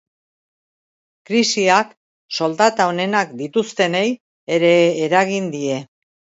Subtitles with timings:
[1.29, 1.91] Krisiak
[2.37, 4.03] soldata onenak dituztenei
[4.57, 4.73] ere
[5.11, 5.79] eragin die.